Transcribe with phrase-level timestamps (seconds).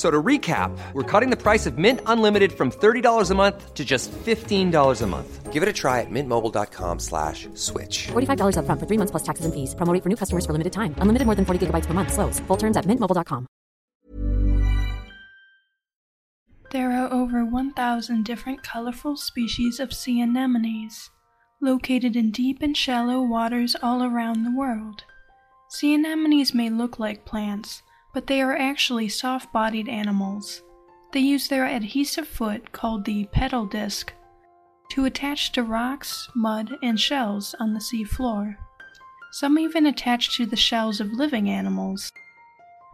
[0.00, 3.74] F- So to recap, we're cutting the price of Mint Unlimited from $30 a month
[3.74, 5.52] to just $15 a month.
[5.52, 8.08] Give it a try at mintmobile.com slash switch.
[8.08, 9.74] $45 upfront for three months plus taxes and fees.
[9.74, 10.94] Promo for new customers for limited time.
[11.02, 12.12] Unlimited more than 40 gigabytes per month.
[12.12, 12.40] Slows.
[12.48, 13.46] Full terms at mintmobile.com.
[16.72, 21.10] There are over 1,000 different colorful species of sea anemones,
[21.60, 25.04] located in deep and shallow waters all around the world.
[25.68, 27.82] Sea anemones may look like plants,
[28.12, 30.62] but they are actually soft bodied animals.
[31.12, 34.12] They use their adhesive foot, called the pedal disc,
[34.90, 38.58] to attach to rocks, mud, and shells on the sea floor.
[39.32, 42.10] Some even attach to the shells of living animals.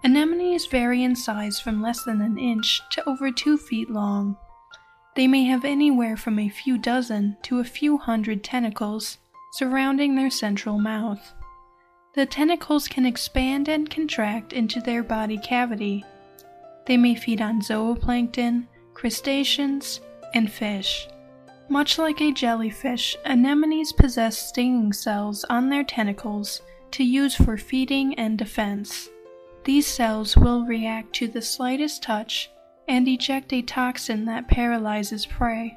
[0.05, 4.37] Anemones vary in size from less than an inch to over two feet long.
[5.15, 9.19] They may have anywhere from a few dozen to a few hundred tentacles
[9.53, 11.33] surrounding their central mouth.
[12.17, 16.03] The tentacles can expand and contract into their body cavity.
[16.87, 20.01] They may feed on zooplankton, crustaceans,
[20.33, 21.09] and fish.
[21.69, 26.63] Much like a jellyfish, anemones possess stinging cells on their tentacles
[26.93, 29.11] to use for feeding and defense.
[29.65, 32.51] These cells will react to the slightest touch
[32.89, 35.77] and eject a toxin that paralyzes prey.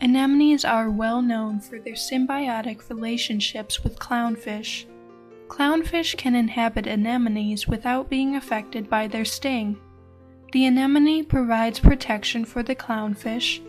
[0.00, 4.86] Anemones are well known for their symbiotic relationships with clownfish.
[5.48, 9.78] Clownfish can inhabit anemones without being affected by their sting.
[10.52, 13.60] The anemone provides protection for the clownfish.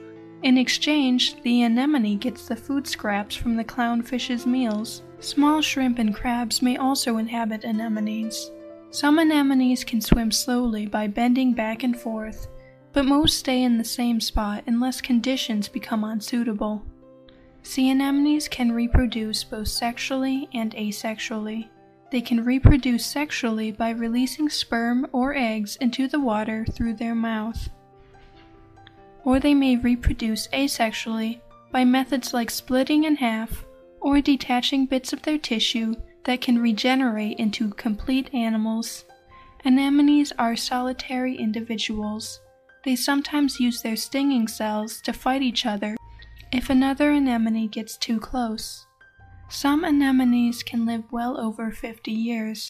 [0.44, 5.01] In exchange, the anemone gets the food scraps from the clownfish's meals.
[5.19, 8.51] Small shrimp and crabs may also inhabit anemones.
[8.92, 12.48] Some anemones can swim slowly by bending back and forth,
[12.95, 16.81] but most stay in the same spot unless conditions become unsuitable.
[17.62, 21.68] Sea anemones can reproduce both sexually and asexually.
[22.09, 27.69] They can reproduce sexually by releasing sperm or eggs into the water through their mouth.
[29.25, 31.42] Or they may reproduce asexually
[31.74, 33.65] by methods like splitting in half
[34.00, 39.03] or detaching bits of their tissue that can regenerate into complete animals.
[39.65, 42.39] Anemones are solitary individuals.
[42.85, 45.97] They sometimes use their stinging cells to fight each other
[46.51, 48.85] if another anemone gets too close.
[49.49, 52.69] Some anemones can live well over 50 years.